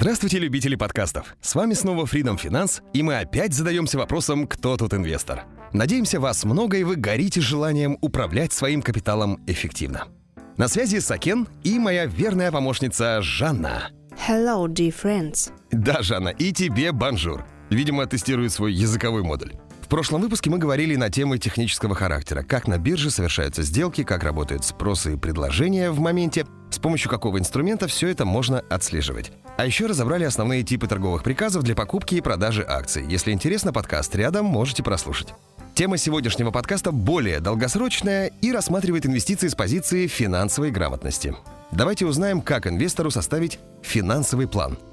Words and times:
Здравствуйте, 0.00 0.38
любители 0.38 0.76
подкастов! 0.76 1.34
С 1.40 1.56
вами 1.56 1.74
снова 1.74 2.04
Freedom 2.04 2.40
Finance, 2.40 2.82
и 2.92 3.02
мы 3.02 3.18
опять 3.18 3.52
задаемся 3.52 3.98
вопросом, 3.98 4.46
кто 4.46 4.76
тут 4.76 4.94
инвестор. 4.94 5.42
Надеемся, 5.72 6.20
вас 6.20 6.44
много, 6.44 6.76
и 6.76 6.84
вы 6.84 6.94
горите 6.94 7.40
желанием 7.40 7.98
управлять 8.00 8.52
своим 8.52 8.80
капиталом 8.80 9.42
эффективно. 9.48 10.06
На 10.56 10.68
связи 10.68 11.00
Сакен 11.00 11.48
и 11.64 11.80
моя 11.80 12.06
верная 12.06 12.52
помощница 12.52 13.20
Жанна. 13.22 13.90
Hello, 14.28 14.68
dear 14.68 14.94
friends. 14.94 15.50
Да, 15.72 16.00
Жанна, 16.02 16.28
и 16.28 16.52
тебе 16.52 16.92
bonjour. 16.92 17.44
Видимо, 17.68 18.06
тестирует 18.06 18.52
свой 18.52 18.72
языковой 18.72 19.24
модуль. 19.24 19.54
В 19.82 19.88
прошлом 19.88 20.20
выпуске 20.20 20.48
мы 20.48 20.58
говорили 20.58 20.94
на 20.94 21.10
темы 21.10 21.38
технического 21.38 21.96
характера, 21.96 22.44
как 22.44 22.68
на 22.68 22.78
бирже 22.78 23.10
совершаются 23.10 23.64
сделки, 23.64 24.04
как 24.04 24.22
работают 24.22 24.64
спросы 24.64 25.14
и 25.14 25.16
предложения 25.16 25.90
в 25.90 25.98
моменте, 25.98 26.46
с 26.70 26.78
помощью 26.78 27.10
какого 27.10 27.40
инструмента 27.40 27.88
все 27.88 28.06
это 28.06 28.24
можно 28.24 28.60
отслеживать. 28.70 29.32
А 29.58 29.66
еще 29.66 29.84
разобрали 29.84 30.24
основные 30.24 30.62
типы 30.62 30.86
торговых 30.86 31.22
приказов 31.22 31.62
для 31.64 31.74
покупки 31.74 32.14
и 32.14 32.22
продажи 32.22 32.64
акций. 32.66 33.04
Если 33.06 33.32
интересно, 33.32 33.72
подкаст 33.72 34.14
рядом 34.16 34.46
можете 34.46 34.82
прослушать. 34.82 35.34
Тема 35.74 35.98
сегодняшнего 35.98 36.50
подкаста 36.50 36.92
более 36.92 37.40
долгосрочная 37.40 38.32
и 38.40 38.52
рассматривает 38.52 39.04
инвестиции 39.04 39.48
с 39.48 39.54
позиции 39.54 40.06
финансовой 40.06 40.70
грамотности. 40.70 41.34
Давайте 41.72 42.06
узнаем, 42.06 42.40
как 42.40 42.66
инвестору 42.66 43.10
составить 43.10 43.58
финансовый 43.82 44.48
план– 44.48 44.78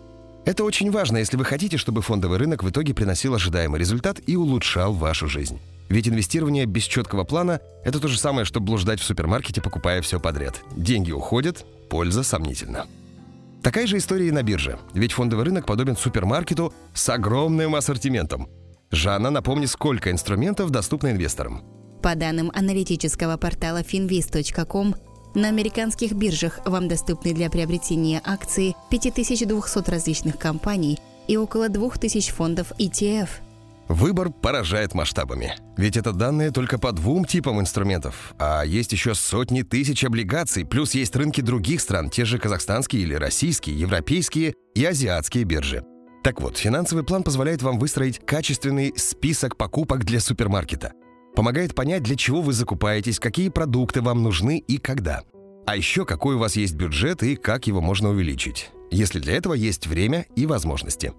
это 0.46 0.64
очень 0.64 0.92
важно, 0.92 1.18
если 1.18 1.38
вы 1.38 1.44
хотите, 1.44 1.78
чтобы 1.78 2.04
фондовый 2.04 2.38
рынок 2.38 2.64
в 2.64 2.70
итоге 2.70 2.94
приносил 2.94 3.34
ожидаемый 3.34 3.80
результат 3.80 4.20
и 4.28 4.36
улучшал 4.36 4.94
вашу 4.94 5.28
жизнь. 5.28 5.60
Ведь 5.90 6.08
инвестирование 6.08 6.66
без 6.66 6.84
четкого 6.84 7.24
плана– 7.24 7.62
это 7.84 8.00
то 8.00 8.08
же 8.08 8.20
самое, 8.20 8.46
что 8.46 8.60
блуждать 8.60 9.00
в 9.00 9.04
супермаркете, 9.04 9.62
покупая 9.62 10.04
все 10.04 10.20
подряд. 10.20 10.62
Деньги 10.76 11.12
уходят, 11.12 11.66
польза 11.90 12.22
сомнительна. 12.22 12.86
Такая 13.66 13.88
же 13.88 13.98
история 13.98 14.28
и 14.28 14.32
на 14.32 14.44
бирже. 14.44 14.78
Ведь 14.94 15.14
фондовый 15.14 15.46
рынок 15.46 15.66
подобен 15.66 15.98
супермаркету 15.98 16.72
с 16.94 17.10
огромным 17.10 17.74
ассортиментом. 17.74 18.48
Жанна, 18.92 19.32
напомни, 19.32 19.66
сколько 19.66 20.12
инструментов 20.12 20.70
доступно 20.70 21.10
инвесторам. 21.10 21.64
По 22.04 22.14
данным 22.14 22.52
аналитического 22.54 23.38
портала 23.38 23.82
finviz.com, 23.82 24.94
на 25.34 25.48
американских 25.48 26.12
биржах 26.12 26.60
вам 26.66 26.88
доступны 26.88 27.34
для 27.34 27.50
приобретения 27.50 28.22
акции 28.24 28.76
5200 28.92 29.90
различных 29.90 30.38
компаний 30.38 31.00
и 31.28 31.36
около 31.36 31.68
2000 31.68 32.34
фондов 32.34 32.72
ETF. 32.78 33.30
Выбор 33.88 34.32
поражает 34.32 34.94
масштабами. 34.94 35.56
Ведь 35.78 35.98
это 35.98 36.12
данные 36.12 36.52
только 36.52 36.80
по 36.80 36.92
двум 36.92 37.26
типам 37.26 37.60
инструментов. 37.60 38.34
А 38.40 38.64
есть 38.64 38.92
еще 38.92 39.14
сотни 39.14 39.62
тысяч 39.62 40.04
облигаций, 40.04 40.66
плюс 40.66 40.96
есть 40.96 41.16
рынки 41.16 41.42
других 41.42 41.82
стран, 41.82 42.10
те 42.10 42.26
же 42.26 42.40
казахстанские 42.40 43.04
или 43.04 43.14
российские, 43.14 43.80
европейские 43.80 44.56
и 44.74 44.84
азиатские 44.84 45.44
биржи. 45.44 45.84
Так 46.24 46.42
вот, 46.42 46.58
финансовый 46.58 47.04
план 47.04 47.24
позволяет 47.24 47.62
вам 47.62 47.78
выстроить 47.78 48.20
качественный 48.26 48.94
список 48.98 49.58
покупок 49.58 50.04
для 50.04 50.20
супермаркета– 50.20 50.94
Помогает 51.36 51.76
понять, 51.76 52.04
для 52.04 52.16
чего 52.16 52.42
вы 52.42 52.54
закупаетесь, 52.54 53.20
какие 53.20 53.50
продукты 53.50 54.02
вам 54.02 54.24
нужны 54.24 54.58
и 54.58 54.78
когда. 54.78 55.22
А 55.66 55.76
еще 55.76 56.06
какой 56.06 56.36
у 56.36 56.40
вас 56.40 56.56
есть 56.56 56.76
бюджет 56.76 57.24
и 57.24 57.36
как 57.36 57.68
его 57.68 57.82
можно 57.82 58.10
увеличить, 58.10 58.72
если 58.90 59.20
для 59.20 59.36
этого 59.36 59.54
есть 59.54 59.86
время 59.86 60.26
и 60.36 60.46
возможности. 60.46 61.12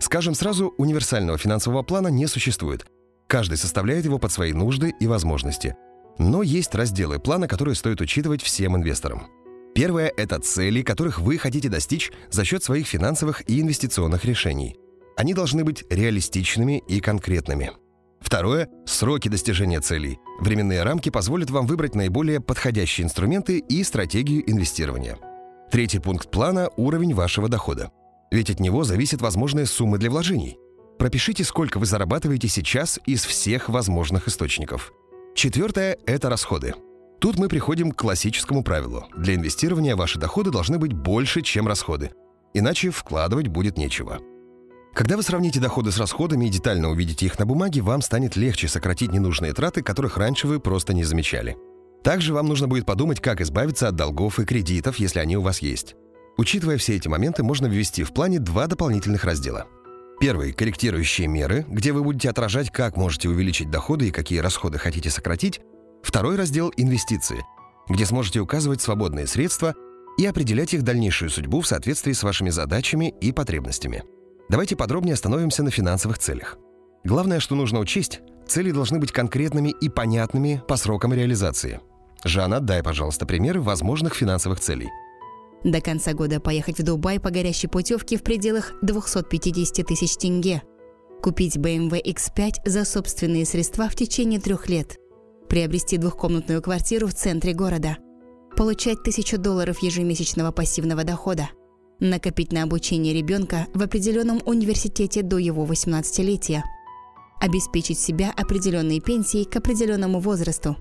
Скажем 0.00 0.34
сразу, 0.34 0.74
универсального 0.78 1.38
финансового 1.38 1.82
плана 1.82 2.08
не 2.08 2.26
существует. 2.26 2.86
Каждый 3.26 3.58
составляет 3.58 4.04
его 4.04 4.18
под 4.18 4.32
свои 4.32 4.52
нужды 4.52 4.94
и 5.00 5.06
возможности. 5.06 5.76
Но 6.18 6.42
есть 6.42 6.74
разделы 6.74 7.18
плана, 7.18 7.46
которые 7.46 7.74
стоит 7.74 8.00
учитывать 8.00 8.42
всем 8.42 8.76
инвесторам. 8.76 9.26
Первое– 9.74 10.12
это 10.16 10.40
цели, 10.40 10.82
которых 10.82 11.20
вы 11.20 11.38
хотите 11.38 11.68
достичь 11.68 12.10
за 12.30 12.44
счет 12.44 12.62
своих 12.64 12.86
финансовых 12.86 13.48
и 13.48 13.60
инвестиционных 13.60 14.24
решений. 14.24 14.76
Они 15.16 15.34
должны 15.34 15.64
быть 15.64 15.84
реалистичными 15.90 16.82
и 16.88 17.00
конкретными– 17.00 17.72
Второе– 18.20 18.68
сроки 18.86 19.28
достижения 19.28 19.80
целей. 19.80 20.18
Временные 20.40 20.82
рамки 20.82 21.08
позволят 21.08 21.50
вам 21.50 21.66
выбрать 21.66 21.94
наиболее 21.94 22.40
подходящие 22.40 23.04
инструменты 23.04 23.58
и 23.58 23.82
стратегию 23.84 24.48
инвестирования. 24.50 25.16
Третий 25.70 25.98
пункт 25.98 26.30
плана– 26.30 26.70
уровень 26.76 27.14
вашего 27.14 27.48
дохода. 27.48 27.90
Ведь 28.30 28.50
от 28.50 28.60
него 28.60 28.84
зависят 28.84 29.20
возможные 29.22 29.66
суммы 29.66 29.98
для 29.98 30.10
вложений. 30.10 30.58
Пропишите, 30.98 31.44
сколько 31.44 31.78
вы 31.78 31.86
зарабатываете 31.86 32.48
сейчас 32.48 32.98
из 33.06 33.24
всех 33.24 33.68
возможных 33.68 34.28
источников. 34.28 34.92
Четвертое– 35.34 35.96
это 36.06 36.28
расходы. 36.28 36.74
Тут 37.20 37.38
мы 37.38 37.48
приходим 37.48 37.92
к 37.92 37.96
классическому 37.96 38.62
правилу. 38.62 39.06
Для 39.16 39.34
инвестирования 39.34 39.96
ваши 39.96 40.18
доходы 40.18 40.50
должны 40.50 40.78
быть 40.78 40.92
больше, 40.92 41.42
чем 41.42 41.66
расходы. 41.66 42.10
Иначе 42.54 42.90
вкладывать 42.90 43.48
будет 43.48 43.78
нечего. 43.78 44.18
Когда 44.94 45.16
вы 45.16 45.22
сравните 45.22 45.60
доходы 45.60 45.92
с 45.92 45.98
расходами 45.98 46.46
и 46.46 46.50
детально 46.50 46.90
увидите 46.90 47.26
их 47.26 47.38
на 47.38 47.46
бумаге, 47.46 47.80
вам 47.82 48.02
станет 48.02 48.36
легче 48.36 48.66
сократить 48.66 49.12
ненужные 49.12 49.52
траты, 49.52 49.82
которых 49.82 50.16
раньше 50.16 50.48
вы 50.48 50.58
просто 50.58 50.92
не 50.92 51.04
замечали. 51.04 51.56
Также 52.02 52.34
вам 52.34 52.46
нужно 52.46 52.66
будет 52.66 52.86
подумать, 52.86 53.20
как 53.20 53.40
избавиться 53.40 53.88
от 53.88 53.96
долгов 53.96 54.40
и 54.40 54.44
кредитов, 54.44 54.96
если 54.98 55.20
они 55.20 55.36
у 55.36 55.42
вас 55.42 55.60
есть. 55.60 55.94
Учитывая 56.38 56.78
все 56.78 56.94
эти 56.94 57.08
моменты, 57.08 57.42
можно 57.42 57.66
ввести 57.66 58.04
в 58.04 58.12
плане 58.12 58.38
два 58.38 58.68
дополнительных 58.68 59.24
раздела. 59.24 59.66
Первый– 60.20 60.52
корректирующие 60.54 61.26
меры, 61.26 61.66
где 61.68 61.92
вы 61.92 62.04
будете 62.04 62.30
отражать, 62.30 62.70
как 62.70 62.96
можете 62.96 63.28
увеличить 63.28 63.70
доходы 63.70 64.08
и 64.08 64.12
какие 64.12 64.38
расходы 64.38 64.78
хотите 64.78 65.10
сократить. 65.10 65.60
Второй 66.02 66.36
раздел– 66.36 66.72
инвестиции, 66.76 67.44
где 67.88 68.06
сможете 68.06 68.38
указывать 68.38 68.80
свободные 68.80 69.26
средства 69.26 69.74
и 70.16 70.26
определять 70.26 70.74
их 70.74 70.82
дальнейшую 70.82 71.30
судьбу 71.30 71.60
в 71.60 71.66
соответствии 71.66 72.12
с 72.12 72.22
вашими 72.22 72.50
задачами 72.50 73.14
и 73.20 73.32
потребностями. 73.32 74.04
Давайте 74.48 74.76
подробнее 74.76 75.14
остановимся 75.14 75.64
на 75.64 75.72
финансовых 75.72 76.18
целях. 76.18 76.56
Главное, 77.04 77.40
что 77.40 77.56
нужно 77.56 77.80
учесть, 77.80 78.20
цели 78.46 78.70
должны 78.70 79.00
быть 79.00 79.10
конкретными 79.10 79.70
и 79.80 79.88
понятными 79.88 80.62
по 80.68 80.76
срокам 80.76 81.12
реализации. 81.12 81.80
Жанна, 82.24 82.60
дай, 82.60 82.82
пожалуйста, 82.82 83.26
примеры 83.26 83.60
возможных 83.60 84.14
финансовых 84.14 84.60
целей. 84.60 84.88
До 85.64 85.80
конца 85.80 86.12
года 86.12 86.40
поехать 86.40 86.78
в 86.78 86.82
Дубай 86.82 87.18
по 87.18 87.30
горящей 87.30 87.68
путевке 87.68 88.16
в 88.16 88.22
пределах 88.22 88.74
250 88.82 89.86
тысяч 89.86 90.16
тенге. 90.16 90.62
Купить 91.22 91.56
BMW 91.56 92.02
X5 92.02 92.68
за 92.68 92.84
собственные 92.84 93.44
средства 93.44 93.88
в 93.88 93.96
течение 93.96 94.40
трех 94.40 94.68
лет. 94.68 94.96
Приобрести 95.48 95.96
двухкомнатную 95.96 96.62
квартиру 96.62 97.08
в 97.08 97.14
центре 97.14 97.54
города. 97.54 97.98
Получать 98.56 99.02
тысячу 99.02 99.38
долларов 99.38 99.82
ежемесячного 99.82 100.52
пассивного 100.52 101.04
дохода 101.04 101.48
накопить 102.00 102.52
на 102.52 102.62
обучение 102.62 103.14
ребенка 103.14 103.66
в 103.74 103.82
определенном 103.82 104.40
университете 104.46 105.22
до 105.22 105.38
его 105.38 105.66
18-летия, 105.66 106.62
обеспечить 107.40 107.98
себя 107.98 108.32
определенной 108.36 109.00
пенсией 109.00 109.44
к 109.44 109.56
определенному 109.56 110.20
возрасту. 110.20 110.76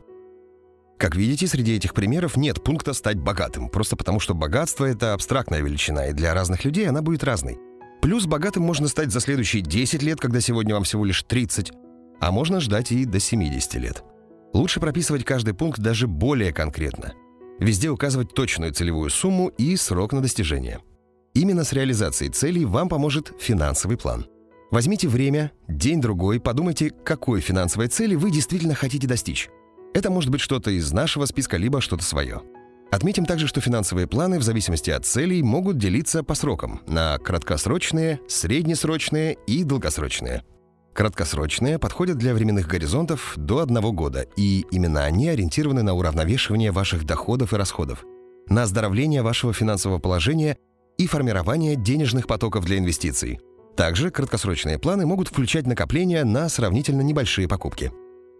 Как 0.97 1.15
видите, 1.15 1.47
среди 1.47 1.75
этих 1.75 1.93
примеров 1.93 2.37
нет 2.37 2.63
пункта 2.63 2.93
«стать 2.93 3.17
богатым», 3.17 3.69
просто 3.69 3.95
потому 3.95 4.19
что 4.19 4.33
богатство– 4.33 4.85
это 4.85 5.13
абстрактная 5.13 5.61
величина, 5.61 6.07
и 6.07 6.13
для 6.13 6.33
разных 6.33 6.65
людей 6.65 6.89
она 6.89 7.01
будет 7.01 7.23
разной. 7.23 7.59
Плюс 8.01 8.25
богатым 8.25 8.63
можно 8.63 8.87
стать 8.87 9.11
за 9.11 9.19
следующие 9.19 9.61
10 9.61 10.01
лет, 10.01 10.19
когда 10.19 10.41
сегодня 10.41 10.73
вам 10.73 10.83
всего 10.83 11.05
лишь 11.05 11.23
30, 11.23 11.71
а 12.19 12.31
можно 12.31 12.59
ждать 12.59 12.91
и 12.91 13.05
до 13.05 13.19
70 13.19 13.75
лет. 13.75 14.03
Лучше 14.53 14.79
прописывать 14.79 15.23
каждый 15.23 15.53
пункт 15.53 15.79
даже 15.79 16.07
более 16.07 16.51
конкретно. 16.51 17.13
Везде 17.59 17.89
указывать 17.89 18.33
точную 18.33 18.73
целевую 18.73 19.09
сумму 19.09 19.49
и 19.49 19.75
срок 19.75 20.13
на 20.13 20.21
достижение– 20.21 20.79
Именно 21.37 21.63
с 21.63 21.71
реализацией 21.71 22.31
целей 22.31 22.65
вам 22.65 22.89
поможет 22.89 23.31
финансовый 23.39 23.95
план. 23.95 24.25
Возьмите 24.71 25.07
время, 25.07 25.51
день-другой, 25.67 26.39
подумайте, 26.39 26.89
какой 27.05 27.41
финансовой 27.41 27.89
цели 27.89 28.15
вы 28.15 28.31
действительно 28.31 28.73
хотите 28.73 29.07
достичь. 29.07 29.47
Это 29.97 30.11
может 30.11 30.29
быть 30.29 30.41
что-то 30.41 30.69
из 30.69 30.93
нашего 30.93 31.25
списка, 31.25 31.57
либо 31.57 31.81
что-то 31.81 32.03
свое. 32.03 32.43
Отметим 32.91 33.25
также, 33.25 33.47
что 33.47 33.61
финансовые 33.61 34.05
планы 34.05 34.37
в 34.37 34.43
зависимости 34.43 34.91
от 34.91 35.07
целей 35.07 35.41
могут 35.41 35.79
делиться 35.79 36.21
по 36.21 36.35
срокам 36.35 36.81
на 36.85 37.17
краткосрочные, 37.17 38.19
среднесрочные 38.27 39.39
и 39.47 39.63
долгосрочные. 39.63 40.43
Краткосрочные 40.93 41.79
подходят 41.79 42.19
для 42.19 42.35
временных 42.35 42.67
горизонтов 42.67 43.33
до 43.37 43.57
одного 43.57 43.91
года, 43.91 44.27
и 44.35 44.67
именно 44.69 45.03
они 45.03 45.29
ориентированы 45.29 45.81
на 45.81 45.95
уравновешивание 45.95 46.71
ваших 46.71 47.03
доходов 47.03 47.53
и 47.53 47.55
расходов, 47.55 48.05
на 48.49 48.63
оздоровление 48.63 49.23
вашего 49.23 49.51
финансового 49.51 49.97
положения 49.97 50.59
и 50.99 51.07
формирование 51.07 51.75
денежных 51.75 52.27
потоков 52.27 52.65
для 52.65 52.77
инвестиций. 52.77 53.39
Также 53.75 54.11
краткосрочные 54.11 54.77
планы 54.77 55.07
могут 55.07 55.29
включать 55.29 55.65
накопления 55.65 56.23
на 56.23 56.49
сравнительно 56.49 57.01
небольшие 57.01 57.47
покупки. 57.47 57.91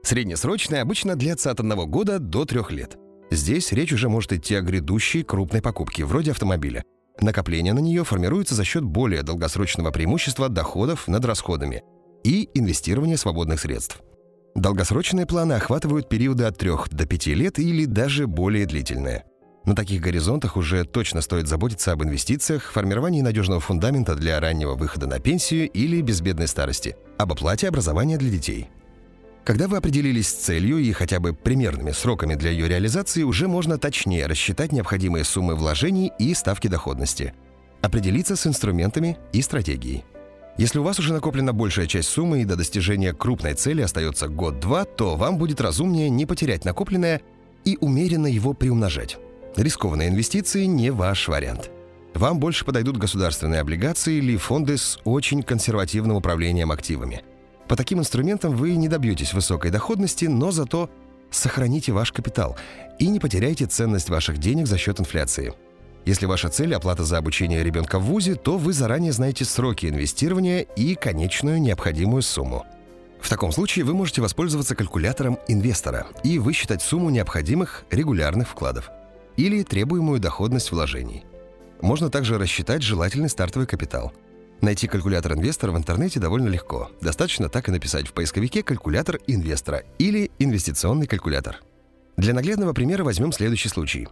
Среднесрочные 0.03 0.81
обычно 0.81 1.15
длятся 1.15 1.51
от 1.51 1.59
одного 1.59 1.85
года 1.85 2.19
до 2.19 2.45
трех 2.45 2.71
лет. 2.71 2.97
Здесь 3.29 3.71
речь 3.71 3.91
уже 3.91 4.09
может 4.09 4.31
идти 4.31 4.55
о 4.55 4.61
грядущей 4.61 5.23
крупной 5.23 5.61
покупке, 5.61 6.05
вроде 6.05 6.31
автомобиля. 6.31 6.83
Накопление 7.19 7.73
на 7.73 7.79
нее 7.79 8.03
формируется 8.03 8.55
за 8.55 8.63
счет 8.63 8.83
более 8.83 9.23
долгосрочного 9.23 9.91
преимущества 9.91 10.49
доходов 10.49 11.07
над 11.07 11.25
расходами 11.25 11.83
и 12.23 12.49
инвестирования 12.53 13.17
свободных 13.17 13.59
средств. 13.59 14.01
Долгосрочные 14.55 15.25
планы 15.25 15.53
охватывают 15.53 16.09
периоды 16.09 16.45
от 16.45 16.57
3 16.57 16.71
до 16.91 17.05
5 17.05 17.27
лет 17.27 17.59
или 17.59 17.85
даже 17.85 18.27
более 18.27 18.65
длительные– 18.65 19.25
На 19.67 19.75
таких 19.75 19.99
горизонтах 19.99 20.55
уже 20.55 20.85
точно 20.85 21.19
стоит 21.19 21.49
заботиться 21.49 21.91
об 21.91 22.01
инвестициях, 22.01 22.71
формировании 22.71 23.21
надежного 23.21 23.59
фундамента 23.59 24.15
для 24.15 24.39
раннего 24.39 24.75
выхода 24.75 25.07
на 25.07 25.19
пенсию 25.19 25.69
или 25.69 25.99
безбедной 25.99 26.47
старости, 26.47 26.95
об 27.17 27.33
оплате 27.33 27.67
образования 27.67 28.17
для 28.17 28.29
детей. 28.31 28.69
Когда 29.47 29.69
вы 29.69 29.77
определились 29.77 30.27
с 30.27 30.33
целью 30.33 30.77
и 30.77 30.91
хотя 30.91 31.21
бы 31.21 31.31
примерными 31.31 31.91
сроками 31.91 32.35
для 32.35 32.51
ее 32.51 32.67
реализации, 32.67 33.23
уже 33.23 33.47
можно 33.47 33.77
точнее 33.77 34.25
рассчитать 34.25 34.73
необходимые 34.73 35.23
суммы 35.23 35.55
вложений 35.55 36.11
и 36.19 36.33
ставки 36.33 36.67
доходности, 36.67 37.33
определиться 37.81 38.35
с 38.35 38.45
инструментами 38.45 39.17
и 39.31 39.41
стратегией. 39.41 40.03
Если 40.57 40.79
у 40.79 40.83
вас 40.83 40.99
уже 40.99 41.13
накоплена 41.13 41.53
большая 41.53 41.87
часть 41.87 42.09
суммы 42.09 42.41
и 42.41 42.43
до 42.43 42.57
достижения 42.57 43.13
крупной 43.13 43.53
цели 43.53 43.81
остается 43.81 44.27
год-два, 44.27 44.83
то 44.83 45.15
вам 45.15 45.37
будет 45.37 45.61
разумнее 45.61 46.09
не 46.09 46.25
потерять 46.25 46.65
накопленное 46.65 47.21
и 47.63 47.77
умеренно 47.79 48.27
его 48.27 48.53
приумножать. 48.53 49.15
Рискованные 49.55 50.09
инвестиции 50.09 50.65
не 50.65 50.89
ваш 50.89 51.29
вариант. 51.29 51.71
Вам 52.15 52.41
больше 52.41 52.65
подойдут 52.65 52.97
государственные 52.97 53.61
облигации 53.61 54.15
или 54.15 54.35
фонды 54.35 54.75
с 54.75 54.99
очень 55.05 55.41
консервативным 55.41 56.17
управлением 56.17 56.73
активами. 56.73 57.23
По 57.67 57.75
таким 57.75 57.99
инструментам 57.99 58.55
вы 58.55 58.75
не 58.75 58.87
добьетесь 58.87 59.33
высокой 59.33 59.71
доходности, 59.71 60.25
но 60.25 60.51
зато 60.51 60.89
сохраните 61.29 61.91
ваш 61.91 62.11
капитал 62.11 62.55
и 62.99 63.07
не 63.07 63.19
потеряйте 63.19 63.65
ценность 63.65 64.09
ваших 64.09 64.37
денег 64.37 64.67
за 64.67 64.77
счет 64.77 64.99
инфляции. 64.99 65.53
Если 66.05 66.25
ваша 66.25 66.47
цель– 66.47 66.73
оплата 66.75 67.03
за 67.03 67.17
обучение 67.17 67.63
ребенка 67.63 67.99
в 67.99 68.03
ВУЗе, 68.03 68.35
то 68.35 68.57
вы 68.57 68.71
заранее 68.71 69.11
знаете 69.11 69.43
сроки 69.43 69.87
инвестирования 69.87 70.61
и 70.61 70.95
конечную 70.95 71.59
необходимую 71.59 72.21
сумму. 72.21 72.65
В 73.19 73.29
таком 73.29 73.51
случае 73.51 73.83
вы 73.83 73.93
можете 73.93 74.21
воспользоваться 74.21 74.73
калькулятором 74.73 75.37
инвестора 75.49 76.07
и 76.23 76.39
высчитать 76.39 76.81
сумму 76.81 77.09
необходимых 77.09 77.83
регулярных 77.91 78.47
вкладов 78.47 78.89
или 79.35 79.63
требуемую 79.63 80.21
доходность 80.21 80.71
вложений. 80.71 81.25
Можно 81.81 82.09
также 82.09 82.37
рассчитать 82.37 82.83
желательный 82.83 83.29
стартовый 83.29 83.67
капитал. 83.67 84.13
Найти 84.61 84.87
калькулятор 84.87 85.33
инвестора 85.33 85.71
в 85.71 85.77
интернете 85.77 86.19
довольно 86.19 86.47
легко. 86.49 86.89
Достаточно 87.01 87.49
так 87.49 87.69
и 87.69 87.71
написать 87.71 88.07
в 88.07 88.13
поисковике 88.13 88.63
«калькулятор 88.63 89.19
инвестора» 89.27 89.83
или 89.99 90.31
«инвестиционный 90.39 91.07
калькулятор». 91.07 91.61
Для 92.17 92.33
наглядного 92.33 92.73
примера 92.73 93.03
возьмем 93.03 93.31
следующий 93.31 93.69
случай. 93.69 94.07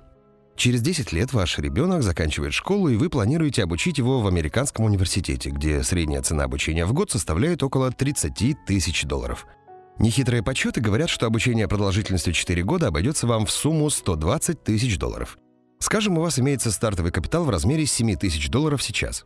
Через 0.56 0.81
10 0.81 1.12
лет 1.12 1.33
ваш 1.33 1.57
ребенок 1.57 2.03
заканчивает 2.03 2.53
школу, 2.53 2.89
и 2.89 2.95
вы 2.95 3.09
планируете 3.09 3.63
обучить 3.63 3.97
его 3.97 4.21
в 4.21 4.27
американском 4.27 4.86
университете, 4.86 5.50
где 5.50 5.83
средняя 5.83 6.21
цена 6.21 6.44
обучения 6.44 6.86
в 6.86 6.94
год 6.94 7.12
составляет 7.12 7.63
около 7.63 7.91
30 7.91 8.65
тысяч 8.65 9.03
долларов– 9.03 9.45
Нехитрые 9.98 10.44
подсчеты 10.44 10.81
говорят, 10.81 11.09
что 11.09 11.25
обучение 11.25 11.68
продолжительностью 11.68 12.33
4 12.33 12.63
года 12.63 12.88
обойдется 12.88 13.27
вам 13.27 13.45
в 13.45 13.51
сумму 13.51 13.89
120 13.89 14.63
тысяч 14.63 14.98
долларов. 14.98 15.38
Скажем, 15.80 16.18
у 16.18 16.21
вас 16.21 16.38
имеется 16.38 16.71
стартовый 16.71 17.12
капитал 17.12 17.45
в 17.45 17.50
размере 17.50 17.86
7 17.86 18.15
тысяч 18.15 18.50
долларов 18.50 18.83
сейчас. 18.83 19.25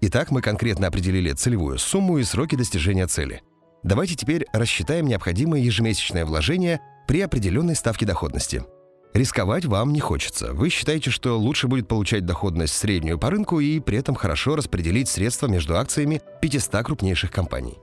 Итак, 0.00 0.30
мы 0.30 0.42
конкретно 0.42 0.86
определили 0.86 1.32
целевую 1.32 1.78
сумму 1.78 2.18
и 2.18 2.24
сроки 2.24 2.54
достижения 2.54 3.08
цели. 3.08 3.42
Давайте 3.82 4.14
теперь 4.14 4.46
рассчитаем 4.52 5.06
необходимые 5.06 5.64
ежемесячные 5.64 6.24
вложения 6.24 6.80
при 7.08 7.20
определенной 7.20 7.74
ставке 7.74 8.06
доходности. 8.06 8.64
Рисковать 9.12 9.64
вам 9.64 9.92
не 9.92 9.98
хочется. 9.98 10.52
Вы 10.52 10.68
считаете, 10.68 11.10
что 11.10 11.36
лучше 11.36 11.66
будет 11.66 11.88
получать 11.88 12.24
доходность 12.24 12.74
среднюю 12.74 13.18
по 13.18 13.30
рынку 13.30 13.58
и 13.58 13.80
при 13.80 13.98
этом 13.98 14.14
хорошо 14.14 14.54
распределить 14.54 15.08
средства 15.08 15.48
между 15.48 15.76
акциями 15.76 16.22
500 16.42 16.84
крупнейших 16.84 17.32
компаний. 17.32 17.78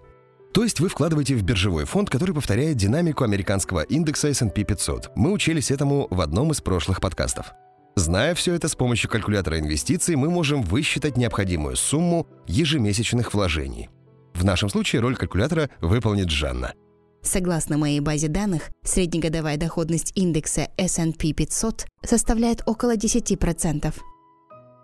То 0.54 0.64
есть 0.64 0.80
вы 0.80 0.88
вкладываете 0.88 1.36
в 1.36 1.44
биржевой 1.44 1.84
фонд, 1.84 2.10
который 2.10 2.34
повторяет 2.34 2.78
динамику 2.78 3.26
американского 3.26 3.82
индекса 3.82 4.30
S&P 4.30 4.64
500. 4.64 5.12
Мы 5.16 5.34
учились 5.34 5.70
этому 5.70 6.08
в 6.10 6.22
одном 6.22 6.52
из 6.52 6.62
прошлых 6.62 7.02
подкастов. 7.02 7.48
Зная 7.96 8.36
все 8.36 8.54
это, 8.54 8.68
с 8.68 8.76
помощью 8.76 9.10
калькулятора 9.10 9.60
инвестиций 9.60 10.16
мы 10.16 10.30
можем 10.30 10.62
высчитать 10.62 11.16
необходимую 11.16 11.78
сумму 11.78 12.28
ежемесячных 12.46 13.34
вложений. 13.34 13.90
В 14.34 14.44
нашем 14.44 14.70
случае 14.70 15.02
роль 15.02 15.16
калькулятора 15.16 15.70
выполнит 15.80 16.30
Жанна. 16.30 16.74
Согласно 17.22 17.78
моей 17.78 18.02
базе 18.02 18.28
данных, 18.28 18.70
среднегодовая 18.84 19.58
доходность 19.58 20.12
индекса 20.16 20.68
S&P 20.78 21.32
500 21.32 21.86
составляет 22.04 22.62
около 22.66 22.96
10%. 22.96 23.94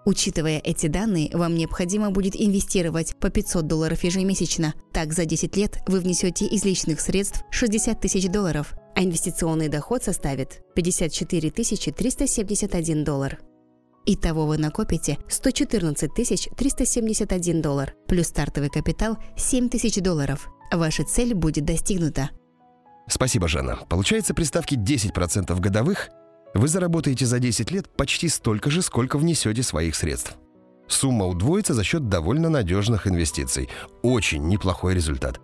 Учитывая 0.03 0.57
эти 0.57 0.87
данные, 0.87 1.29
вам 1.33 1.53
необходимо 1.53 2.09
будет 2.09 2.35
инвестировать 2.35 3.15
по 3.19 3.29
500 3.29 3.67
долларов 3.67 4.03
ежемесячно. 4.03 4.73
Так, 4.91 5.13
за 5.13 5.25
10 5.25 5.55
лет 5.57 5.77
вы 5.85 5.99
внесете 5.99 6.47
из 6.47 6.65
личных 6.65 6.99
средств 6.99 7.43
60 7.51 7.99
тысяч 8.01 8.27
долларов, 8.27 8.73
а 8.95 9.03
инвестиционный 9.03 9.67
доход 9.67 10.03
составит 10.03 10.61
54 10.75 11.51
371 11.51 13.03
доллар. 13.03 13.39
Итого 14.05 14.47
вы 14.47 14.57
накопите 14.57 15.19
114 15.29 16.11
371 16.13 17.61
доллар, 17.61 17.93
плюс 18.07 18.27
стартовый 18.27 18.69
капитал 18.69 19.17
7 19.37 19.69
тысяч 19.69 20.01
долларов. 20.01 20.49
Ваша 20.71 21.03
цель 21.03 21.33
будет 21.33 21.65
достигнута. 21.65 22.31
Спасибо, 23.07 23.47
Жанна. 23.47 23.79
Получается, 23.89 24.33
при 24.33 24.43
ставке 24.43 24.75
10% 24.75 25.59
годовых 25.59 26.09
вы 26.53 26.67
заработаете 26.67 27.25
за 27.25 27.39
10 27.39 27.71
лет 27.71 27.89
почти 27.89 28.27
столько 28.27 28.69
же, 28.71 28.81
сколько 28.81 29.17
внесете 29.17 29.63
своих 29.63 29.95
средств. 29.95 30.37
Сумма 30.87 31.25
удвоится 31.25 31.73
за 31.73 31.83
счет 31.83 32.09
довольно 32.09 32.49
надежных 32.49 33.07
инвестиций. 33.07 33.69
Очень 34.01 34.47
неплохой 34.47 34.93
результат. 34.93 35.39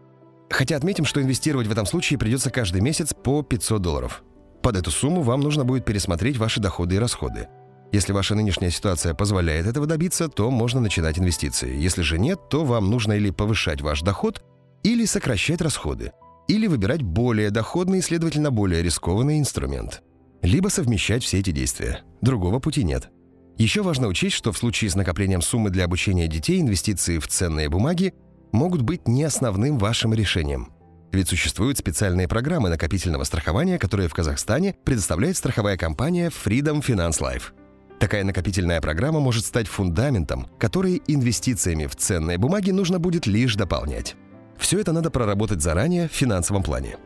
Хотя 0.50 0.78
отметим, 0.78 1.06
что 1.06 1.22
инвестировать 1.22 1.68
в 1.68 1.72
этом 1.72 1.86
случае 1.86 2.20
придется 2.20 2.50
каждый 2.50 2.82
месяц 2.82 3.14
по 3.14 3.44
500 3.44 3.82
долларов. 3.82 4.24
Под 4.62 4.78
эту 4.78 4.92
сумму 4.92 5.22
вам 5.22 5.42
нужно 5.42 5.66
будет 5.66 5.86
пересмотреть 5.86 6.38
ваши 6.38 6.60
доходы 6.60 6.96
и 6.96 7.00
расходы. 7.00 7.48
Если 7.92 8.12
ваша 8.12 8.36
нынешняя 8.36 8.70
ситуация 8.70 9.14
позволяет 9.14 9.66
этого 9.66 9.86
добиться, 9.86 10.28
то 10.28 10.52
можно 10.52 10.82
начинать 10.82 11.20
инвестиции. 11.20 11.76
Если 11.78 12.02
же 12.02 12.20
нет, 12.20 12.40
то 12.50 12.66
вам 12.66 12.90
нужно 12.90 13.14
или 13.14 13.30
повышать 13.30 13.82
ваш 13.82 14.02
доход, 14.02 14.44
или 14.84 15.06
сокращать 15.06 15.62
расходы, 15.62 16.12
или 16.48 16.68
выбирать 16.68 17.02
более 17.02 17.50
доходный 17.50 18.00
и, 18.00 18.02
следовательно, 18.02 18.52
более 18.52 18.84
рискованный 18.84 19.40
инструмент 19.40 20.02
либо 20.42 20.70
совмещать 20.70 21.24
все 21.24 21.40
эти 21.40 21.52
действия. 21.52 22.04
Другого 22.22 22.60
пути 22.60 22.84
нет. 22.84 23.10
Еще 23.58 23.82
важно 23.82 24.08
учесть, 24.08 24.36
что 24.36 24.52
в 24.52 24.58
случае 24.58 24.90
с 24.90 24.96
накоплением 24.96 25.42
суммы 25.42 25.70
для 25.70 25.86
обучения 25.86 26.28
детей 26.28 26.62
инвестиции 26.62 27.18
в 27.18 27.28
ценные 27.28 27.70
бумаги 27.70 28.14
могут 28.52 28.82
быть 28.82 29.08
не 29.08 29.24
основным 29.24 29.78
вашим 29.78 30.14
решением. 30.14 30.72
Ведь 31.12 31.30
существуют 31.30 31.78
специальные 31.78 32.28
программы 32.28 32.70
накопительного 32.70 33.24
страхования, 33.24 33.80
которые 33.80 34.10
в 34.10 34.14
Казахстане 34.14 34.76
предоставляет 34.84 35.38
страховая 35.38 35.78
компания 35.78 36.30
Freedom 36.30 36.82
Finance 36.86 37.22
Life. 37.22 37.54
Такая 38.00 38.24
накопительная 38.24 38.80
программа 38.82 39.20
может 39.20 39.46
стать 39.46 39.68
фундаментом, 39.68 40.48
который 40.60 41.01
инвестициями 41.08 41.88
в 41.88 41.96
ценные 41.96 42.38
бумаги 42.38 42.72
нужно 42.72 43.00
будет 43.00 43.25
лишь 43.25 43.56
дополнять. 43.56 44.16
Все 44.58 44.80
это 44.80 44.92
надо 44.92 45.10
проработать 45.10 45.62
заранее 45.62 46.08
в 46.08 46.12
финансовом 46.12 46.62
плане. 46.62 46.98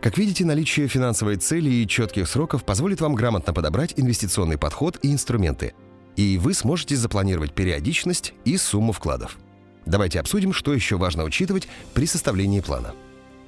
Как 0.00 0.18
видите, 0.18 0.44
наличие 0.44 0.86
финансовой 0.86 1.36
цели 1.36 1.68
и 1.70 1.88
четких 1.88 2.28
сроков 2.28 2.64
позволит 2.64 3.00
вам 3.00 3.14
грамотно 3.14 3.52
подобрать 3.52 3.94
инвестиционный 3.96 4.58
подход 4.58 4.98
и 5.02 5.12
инструменты. 5.12 5.74
И 6.14 6.38
вы 6.38 6.54
сможете 6.54 6.94
запланировать 6.96 7.52
периодичность 7.52 8.32
и 8.44 8.56
сумму 8.56 8.92
вкладов. 8.92 9.38
Давайте 9.86 10.20
обсудим, 10.20 10.52
что 10.52 10.74
еще 10.74 10.96
важно 10.96 11.24
учитывать 11.24 11.68
при 11.94 12.06
составлении 12.06 12.60
плана. 12.60 12.94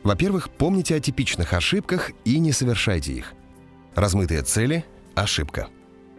Во-первых, 0.03 0.49
помните 0.51 0.95
о 0.95 1.01
типичных 1.01 1.53
ошибках 1.53 2.13
и 2.25 2.39
не 2.39 2.53
совершайте 2.53 3.13
их. 3.13 3.35
Размытые 3.95 4.43
цели– 4.43 4.85
ошибка. 5.15 5.69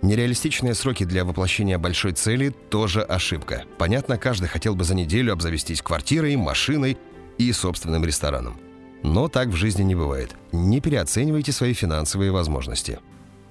Нереалистичные 0.01 0.75
сроки 0.75 1.05
для 1.05 1.25
воплощения 1.25 1.77
большой 1.77 2.11
цели– 2.11 2.49
тоже 2.69 3.01
ошибка. 3.01 3.63
Понятно, 3.77 4.17
каждый 4.17 4.47
хотел 4.47 4.75
бы 4.75 4.83
за 4.83 4.95
неделю 4.95 5.33
обзавестись 5.33 5.81
квартирой, 5.81 6.35
машиной 6.35 6.97
и 7.37 7.51
собственным 7.51 8.05
рестораном– 8.05 8.59
но 9.03 9.27
так 9.29 9.47
в 9.47 9.55
жизни 9.55 9.83
не 9.83 9.95
бывает. 9.95 10.35
Не 10.51 10.81
переоценивайте 10.81 11.51
свои 11.51 11.73
финансовые 11.73 12.31
возможности. 12.31 12.99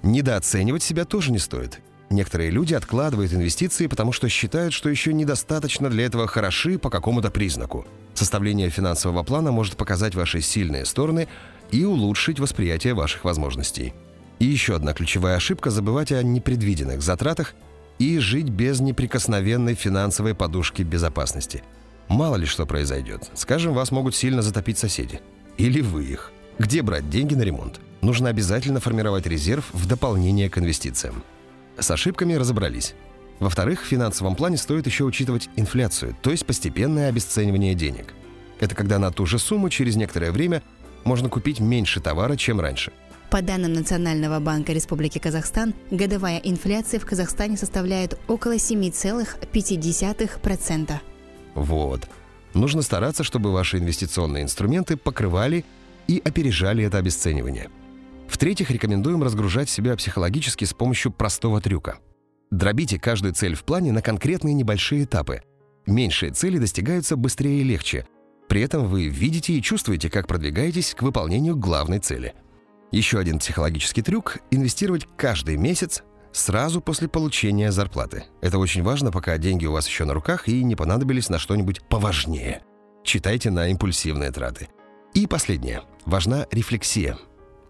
Недооценивать 0.03 0.83
себя 0.83 1.05
тоже 1.05 1.33
не 1.33 1.39
стоит. 1.39 1.81
Некоторые 2.11 2.51
люди 2.51 2.75
откладывают 2.75 3.33
инвестиции, 3.33 3.87
потому 3.87 4.13
что 4.13 4.29
считают, 4.29 4.73
что 4.73 4.89
еще 4.89 5.13
недостаточно 5.13 5.91
для 5.91 6.07
этого 6.07 6.27
хороши 6.27 6.79
по 6.79 6.89
какому-то 6.89 7.31
признаку. 7.31 7.87
Составление 8.15 8.71
финансового 8.71 9.23
плана 9.23 9.53
может 9.53 9.77
показать 9.77 10.15
ваши 10.15 10.41
сильные 10.41 10.87
стороны 10.87 11.29
и 11.71 11.85
улучшить 11.85 12.41
восприятие 12.41 12.95
ваших 12.95 13.25
возможностей. 13.25 13.93
И 14.39 14.47
еще 14.47 14.75
одна 14.75 14.95
ключевая 14.95 15.37
ошибка– 15.37 15.71
забывать 15.71 16.13
о 16.13 16.23
непредвиденных 16.23 17.03
затратах 17.03 17.55
и 17.99 18.19
жить 18.19 18.49
без 18.49 18.81
неприкосновенной 18.81 19.75
финансовой 19.75 20.35
подушки 20.35 20.83
безопасности. 20.83 21.63
Мало 22.09 22.37
ли 22.37 22.47
что 22.47 22.65
произойдет. 22.65 23.29
Скажем, 23.35 23.75
вас 23.75 23.91
могут 23.91 24.15
сильно 24.15 24.41
затопить 24.41 24.79
соседи– 24.79 25.21
или 25.59 25.81
вы 25.81 26.05
их. 26.05 26.31
Где 26.59 26.83
брать 26.83 27.11
деньги 27.11 27.35
на 27.35 27.43
ремонт? 27.43 27.81
Нужно 28.01 28.31
обязательно 28.31 28.79
формировать 28.79 29.27
резерв 29.27 29.67
в 29.73 29.87
дополнение 29.87 30.49
к 30.49 30.57
инвестициям. 30.57 31.25
С 31.79 31.91
ошибками 31.91 32.35
разобрались. 32.35 32.95
Во-вторых, 33.39 33.83
в 33.83 33.87
финансовом 33.87 34.35
плане 34.35 34.57
стоит 34.57 34.87
еще 34.87 35.05
учитывать 35.05 35.49
инфляцию, 35.57 36.17
то 36.21 36.31
есть 36.31 36.45
постепенное 36.45 37.09
обесценивание 37.09 37.75
денег. 37.75 38.13
Это 38.59 38.75
когда 38.75 38.99
на 38.99 39.13
ту 39.13 39.27
же 39.27 39.39
сумму 39.39 39.71
через 39.71 39.95
некоторое 39.95 40.33
время 40.33 40.65
можно 41.05 41.29
купить 41.29 41.61
меньше 41.61 42.01
товара, 42.01 42.35
чем 42.37 42.61
раньше. 42.61 42.93
По 43.31 43.43
данным 43.43 43.75
Национального 43.75 44.41
банка 44.41 44.73
Республики 44.73 45.19
Казахстан, 45.19 45.75
годовая 45.91 46.39
инфляция 46.39 46.99
в 46.99 47.07
Казахстане 47.07 47.57
составляет 47.57 48.19
около 48.27 48.57
7,5%. 48.57 50.93
Вот. 51.55 52.09
Нужно 52.55 52.83
стараться, 52.83 53.23
чтобы 53.23 53.53
ваши 53.53 53.79
инвестиционные 53.79 54.43
инструменты 54.43 54.97
покрывали 54.97 55.65
и 56.09 56.21
опережали 56.25 56.83
это 56.85 56.99
обесценивание. 56.99 57.71
В-третьих, 58.29 58.71
рекомендуем 58.71 59.23
разгружать 59.23 59.69
себя 59.69 59.97
психологически 59.97 60.65
с 60.65 60.75
помощью 60.75 61.11
простого 61.11 61.61
трюка. 61.61 61.99
Дробите 62.51 62.99
каждую 62.99 63.35
цель 63.35 63.55
в 63.55 63.65
плане 63.65 63.91
на 63.93 64.03
конкретные 64.03 64.55
небольшие 64.55 65.05
этапы. 65.05 65.43
Меньшие 65.87 66.33
цели 66.33 66.59
достигаются 66.59 67.17
быстрее 67.17 67.61
и 67.61 67.65
легче. 67.65 68.07
При 68.49 68.63
этом 68.63 68.87
вы 68.87 69.09
видите 69.09 69.55
и 69.55 69.63
чувствуете, 69.63 70.09
как 70.11 70.27
продвигаетесь 70.27 70.95
к 70.95 71.03
выполнению 71.03 71.57
главной 71.57 71.99
цели. 71.99 72.35
Еще 72.93 73.19
один 73.19 73.39
психологический 73.39 74.03
трюк– 74.03 74.39
инвестировать 74.51 75.07
каждый 75.17 75.57
месяц 75.57 76.03
сразу 76.33 76.81
после 76.81 77.09
получения 77.09 77.71
зарплаты. 77.73 78.25
Это 78.41 78.59
очень 78.59 78.83
важно, 78.83 79.11
пока 79.11 79.37
деньги 79.37 79.67
у 79.67 79.73
вас 79.73 79.87
еще 79.87 80.05
на 80.05 80.15
руках 80.15 80.49
и 80.49 80.63
не 80.63 80.77
понадобились 80.77 81.29
на 81.29 81.39
что-нибудь 81.39 81.83
поважнее. 81.89 82.63
Читайте 83.05 83.51
на 83.51 83.69
импульсивные 83.69 84.31
траты. 84.31 84.69
И 85.15 85.27
последнее. 85.27 85.83
Важна 86.07 86.47
рефлексия. 86.51 87.19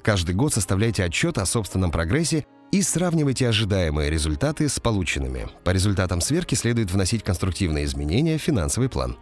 Каждый 0.09 0.35
год 0.35 0.55
составляйте 0.55 1.05
отчет 1.05 1.37
о 1.37 1.45
собственном 1.45 1.91
прогрессе 1.91 2.47
и 2.73 2.81
сравнивайте 2.81 3.47
ожидаемые 3.47 4.09
результаты 4.09 4.67
с 4.67 4.81
полученными. 4.81 5.49
По 5.65 5.71
результатам 5.71 6.23
сверки 6.23 6.55
следует 6.55 6.91
вносить 6.91 7.23
конструктивные 7.23 7.85
изменения 7.85 8.39
в 8.39 8.41
финансовый 8.41 8.89
план. 8.89 9.19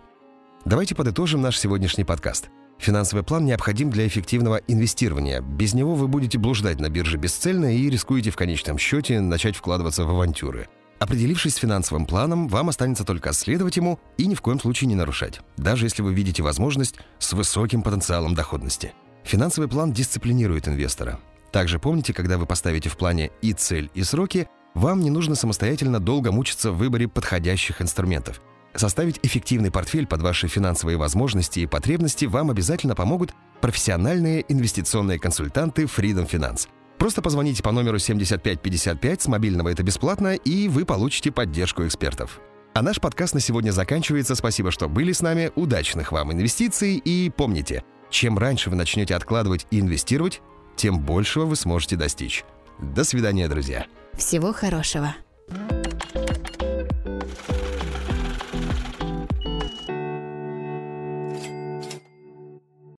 Давайте 0.64 0.94
подытожим 0.94 1.42
наш 1.42 1.58
сегодняшний 1.58 2.04
подкаст. 2.04 2.50
Финансовый 2.78 3.24
план 3.24 3.46
необходим 3.46 3.90
для 3.90 4.06
эффективного 4.06 4.60
инвестирования. 4.68 5.40
Без 5.40 5.74
него 5.74 5.96
вы 5.96 6.06
будете 6.06 6.38
блуждать 6.38 6.78
на 6.78 6.88
бирже 6.88 7.16
бесцельно 7.16 7.76
и 7.76 7.90
рискуете 7.90 8.30
в 8.30 8.36
конечном 8.36 8.78
счете 8.78 9.18
начать 9.18 9.56
вкладываться 9.56 10.04
в 10.04 10.10
авантюры. 10.10 10.68
Определившись 11.00 11.54
с 11.54 11.58
финансовым 11.58 12.06
планом, 12.06 12.46
вам 12.46 12.68
останется 12.68 13.02
только 13.02 13.32
следовать 13.32 13.76
ему 13.76 13.98
и 14.18 14.26
ни 14.28 14.36
в 14.36 14.40
коем 14.40 14.60
случае 14.60 14.86
не 14.86 14.94
нарушать, 14.94 15.40
даже 15.56 15.86
если 15.86 16.02
вы 16.02 16.14
видите 16.14 16.44
возможность 16.44 16.94
с 17.18 17.32
высоким 17.32 17.82
потенциалом 17.82 18.36
доходности. 18.36 18.92
Финансовый 19.26 19.66
план 19.66 19.92
дисциплинирует 19.92 20.68
инвестора. 20.68 21.18
Также 21.50 21.80
помните, 21.80 22.12
когда 22.12 22.38
вы 22.38 22.46
поставите 22.46 22.88
в 22.88 22.96
плане 22.96 23.32
и 23.42 23.52
цель, 23.52 23.90
и 23.92 24.04
сроки, 24.04 24.46
вам 24.74 25.00
не 25.00 25.10
нужно 25.10 25.34
самостоятельно 25.34 25.98
долго 25.98 26.30
мучиться 26.30 26.70
в 26.70 26.76
выборе 26.76 27.08
подходящих 27.08 27.82
инструментов. 27.82 28.40
Составить 28.76 29.18
эффективный 29.24 29.72
портфель 29.72 30.06
под 30.06 30.22
ваши 30.22 30.46
финансовые 30.46 30.96
возможности 30.96 31.58
и 31.58 31.66
потребности 31.66 32.26
вам 32.26 32.50
обязательно 32.50 32.94
помогут 32.94 33.34
профессиональные 33.60 34.44
инвестиционные 34.48 35.18
консультанты 35.18 35.84
Freedom 35.84 36.30
Finance. 36.30 36.68
Просто 36.96 37.20
позвоните 37.20 37.64
по 37.64 37.72
номеру 37.72 37.98
7555, 37.98 39.22
с 39.22 39.26
мобильного 39.26 39.70
это 39.70 39.82
бесплатно, 39.82 40.34
и 40.36 40.68
вы 40.68 40.84
получите 40.84 41.32
поддержку 41.32 41.84
экспертов. 41.84 42.38
А 42.74 42.82
наш 42.82 43.00
подкаст 43.00 43.34
на 43.34 43.40
сегодня 43.40 43.72
заканчивается. 43.72 44.36
Спасибо, 44.36 44.70
что 44.70 44.88
были 44.88 45.10
с 45.10 45.20
нами. 45.20 45.50
Удачных 45.56 46.12
вам 46.12 46.32
инвестиций. 46.32 46.98
И 46.98 47.32
помните– 47.36 47.82
чем 48.10 48.38
раньше 48.38 48.70
вы 48.70 48.76
начнете 48.76 49.14
откладывать 49.14 49.66
и 49.70 49.80
инвестировать, 49.80 50.40
тем 50.76 51.00
большего 51.00 51.44
вы 51.44 51.56
сможете 51.56 51.96
достичь. 51.96 52.44
До 52.78 53.04
свидания, 53.04 53.48
друзья. 53.48 53.86
Всего 54.14 54.52
хорошего. 54.52 55.14